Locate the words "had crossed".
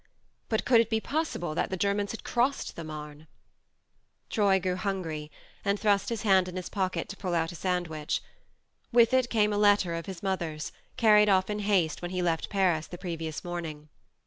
2.09-2.75